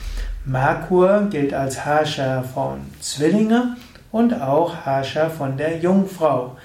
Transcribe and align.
Merkur 0.45 1.27
gilt 1.29 1.53
als 1.53 1.79
Herrscher 1.85 2.43
von 2.43 2.81
Zwillinge 2.99 3.77
und 4.11 4.33
auch 4.33 4.75
Herrscher 4.85 5.29
von 5.29 5.57
der 5.57 5.77
Jungfrau. 5.77 6.57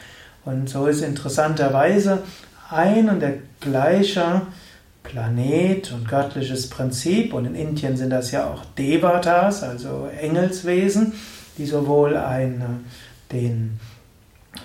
Und 0.44 0.68
so 0.68 0.86
ist 0.86 1.02
interessanterweise 1.02 2.22
ein 2.70 3.08
und 3.08 3.20
der 3.20 3.34
gleiche 3.60 4.42
Planet 5.02 5.92
und 5.92 6.08
göttliches 6.08 6.68
Prinzip, 6.68 7.32
und 7.32 7.44
in 7.44 7.54
Indien 7.54 7.96
sind 7.96 8.10
das 8.10 8.32
ja 8.32 8.46
auch 8.46 8.64
Devatas, 8.76 9.62
also 9.62 10.08
Engelswesen, 10.20 11.12
die 11.58 11.66
sowohl 11.66 12.16
eine 12.16 12.80
den 13.36 13.80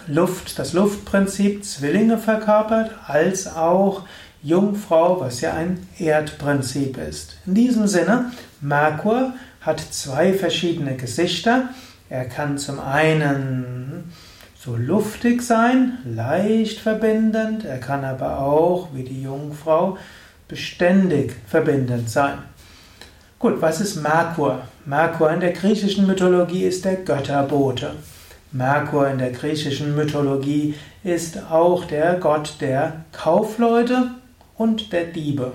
Luft, 0.08 0.58
das 0.58 0.74
Luftprinzip 0.74 1.66
Zwillinge 1.66 2.18
verkörpert, 2.18 2.92
als 3.08 3.48
auch 3.48 4.04
Jungfrau, 4.42 5.20
was 5.20 5.42
ja 5.42 5.54
ein 5.54 5.88
Erdprinzip 6.00 6.98
ist. 6.98 7.38
In 7.46 7.54
diesem 7.54 7.88
Sinne, 7.88 8.32
Merkur 8.62 9.34
hat 9.62 9.80
zwei 9.80 10.34
verschiedene 10.34 10.96
Gesichter. 10.96 11.70
Er 12.10 12.26
kann 12.26 12.58
zum 12.58 12.80
einen 12.80 14.12
so 14.58 14.76
luftig 14.76 15.42
sein, 15.42 15.98
leicht 16.06 16.80
verbindend, 16.80 17.66
er 17.66 17.80
kann 17.80 18.04
aber 18.04 18.40
auch, 18.40 18.90
wie 18.94 19.04
die 19.04 19.22
Jungfrau, 19.22 19.98
beständig 20.48 21.36
verbindend 21.48 22.10
sein. 22.10 22.40
Gut, 23.40 23.62
was 23.62 23.82
ist 23.82 23.96
Merkur? 23.96 24.62
Merkur 24.86 25.32
in 25.32 25.40
der 25.40 25.54
griechischen 25.54 26.06
Mythologie 26.06 26.64
ist 26.64 26.86
der 26.86 26.98
Götterbote. 26.98 27.94
Merkur 28.54 29.08
in 29.08 29.18
der 29.18 29.32
griechischen 29.32 29.96
Mythologie 29.96 30.76
ist 31.04 31.40
auch 31.50 31.86
der 31.86 32.16
Gott 32.16 32.58
der 32.60 33.06
Kaufleute 33.14 34.12
und 34.58 34.92
der 34.92 35.06
Diebe. 35.06 35.54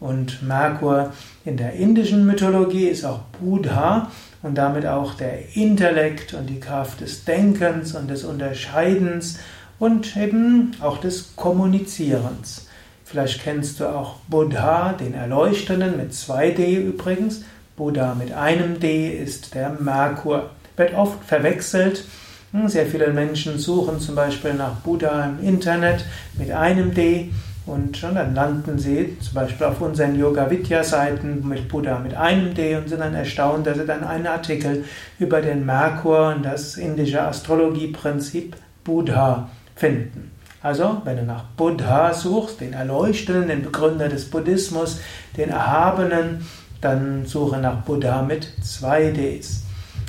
Und 0.00 0.42
Merkur 0.42 1.12
in 1.44 1.58
der 1.58 1.74
indischen 1.74 2.26
Mythologie 2.26 2.86
ist 2.86 3.04
auch 3.04 3.20
Buddha 3.38 4.10
und 4.42 4.56
damit 4.56 4.86
auch 4.86 5.14
der 5.14 5.54
Intellekt 5.56 6.32
und 6.32 6.46
die 6.46 6.58
Kraft 6.58 7.02
des 7.02 7.24
Denkens 7.24 7.94
und 7.94 8.08
des 8.08 8.24
Unterscheidens 8.24 9.38
und 9.78 10.16
eben 10.16 10.72
auch 10.80 10.98
des 10.98 11.36
Kommunizierens. 11.36 12.66
Vielleicht 13.04 13.42
kennst 13.42 13.78
du 13.78 13.86
auch 13.86 14.16
Buddha, 14.28 14.94
den 14.94 15.12
Erleuchtenden 15.12 15.98
mit 15.98 16.14
zwei 16.14 16.50
D 16.50 16.76
übrigens. 16.76 17.44
Buddha 17.76 18.14
mit 18.14 18.32
einem 18.32 18.80
D 18.80 19.10
ist 19.10 19.54
der 19.54 19.70
Merkur. 19.78 20.48
Wird 20.82 20.94
oft 20.94 21.22
verwechselt 21.24 22.04
hm, 22.50 22.66
sehr 22.66 22.86
viele 22.86 23.12
Menschen 23.12 23.56
suchen 23.56 24.00
zum 24.00 24.16
Beispiel 24.16 24.52
nach 24.52 24.74
Buddha 24.80 25.26
im 25.26 25.46
Internet 25.46 26.04
mit 26.36 26.50
einem 26.50 26.92
D 26.92 27.30
und 27.66 28.02
dann 28.02 28.34
landen 28.34 28.80
sie 28.80 29.16
zum 29.20 29.34
Beispiel 29.34 29.68
auf 29.68 29.80
unseren 29.80 30.18
Yoga 30.18 30.50
Vidya 30.50 30.82
Seiten 30.82 31.46
mit 31.46 31.68
Buddha 31.68 32.00
mit 32.00 32.14
einem 32.14 32.52
D 32.52 32.74
und 32.74 32.88
sind 32.88 32.98
dann 32.98 33.14
erstaunt, 33.14 33.64
dass 33.64 33.78
sie 33.78 33.86
dann 33.86 34.02
einen 34.02 34.26
Artikel 34.26 34.84
über 35.20 35.40
den 35.40 35.64
Merkur 35.64 36.34
und 36.34 36.42
das 36.42 36.76
indische 36.76 37.22
Astrologieprinzip 37.22 38.56
Buddha 38.82 39.50
finden. 39.76 40.32
Also, 40.64 41.00
wenn 41.04 41.16
du 41.16 41.22
nach 41.22 41.44
Buddha 41.56 42.12
suchst, 42.12 42.60
den 42.60 42.72
Erleuchteten, 42.72 43.46
den 43.46 43.62
Begründer 43.62 44.08
des 44.08 44.28
Buddhismus, 44.28 44.98
den 45.36 45.50
Erhabenen, 45.50 46.44
dann 46.80 47.24
suche 47.24 47.58
nach 47.58 47.82
Buddha 47.82 48.22
mit 48.22 48.48
zwei 48.64 49.12
Ds. 49.12 49.62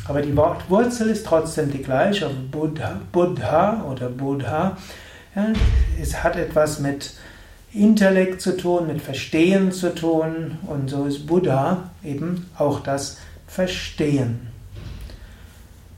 Aber 0.05 0.21
die 0.21 0.35
Wortwurzel 0.35 1.09
ist 1.09 1.25
trotzdem 1.25 1.71
die 1.71 1.81
gleiche. 1.81 2.29
Buddha, 2.51 2.99
Buddha 3.11 3.85
oder 3.89 4.09
Buddha. 4.09 4.77
Ja, 5.35 5.47
es 6.01 6.23
hat 6.23 6.35
etwas 6.35 6.79
mit 6.79 7.13
Intellekt 7.73 8.41
zu 8.41 8.57
tun, 8.57 8.87
mit 8.87 9.01
Verstehen 9.01 9.71
zu 9.71 9.95
tun. 9.95 10.57
Und 10.67 10.89
so 10.89 11.05
ist 11.05 11.25
Buddha 11.25 11.89
eben 12.03 12.49
auch 12.57 12.81
das 12.81 13.17
Verstehen. 13.47 14.47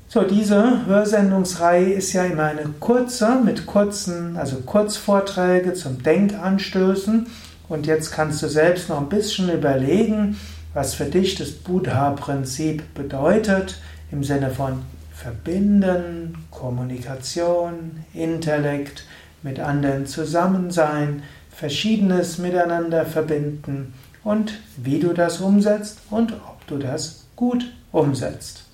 So, 0.07 0.21
diese 0.21 0.85
Hörsendungsreihe 0.85 1.93
ist 1.93 2.13
ja 2.13 2.23
immer 2.25 2.43
eine 2.43 2.69
kurze, 2.79 3.41
mit 3.43 3.65
kurzen, 3.65 4.37
also 4.37 4.57
Kurzvorträge 4.57 5.73
zum 5.73 6.03
Denkanstößen. 6.03 7.27
Und 7.67 7.87
jetzt 7.87 8.11
kannst 8.11 8.41
du 8.43 8.47
selbst 8.47 8.87
noch 8.87 8.99
ein 8.99 9.09
bisschen 9.09 9.49
überlegen, 9.49 10.37
was 10.73 10.93
für 10.93 11.05
dich 11.05 11.35
das 11.35 11.51
Buddha-Prinzip 11.51 12.93
bedeutet 12.93 13.79
im 14.11 14.23
Sinne 14.23 14.51
von 14.51 14.83
Verbinden, 15.13 16.45
Kommunikation, 16.51 18.03
Intellekt, 18.13 19.05
mit 19.43 19.59
anderen 19.59 20.07
zusammen 20.07 20.71
sein, 20.71 21.23
Verschiedenes 21.51 22.37
miteinander 22.37 23.05
verbinden 23.05 23.93
und 24.23 24.59
wie 24.75 24.99
du 24.99 25.13
das 25.13 25.39
umsetzt 25.39 25.99
und 26.09 26.33
ob 26.33 26.67
du 26.67 26.77
das 26.77 27.25
gut 27.35 27.65
umsetzt. 27.91 28.65